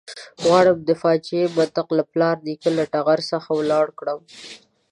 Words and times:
غواړم 0.43 0.77
د 0.83 0.89
فاجعې 1.01 1.43
منطق 1.57 1.87
له 1.97 2.03
پلار 2.11 2.35
نیکه 2.47 2.69
له 2.77 2.83
ټغر 2.93 3.19
څخه 3.31 3.49
ولاړ 3.59 3.85
کړم. 3.99 4.19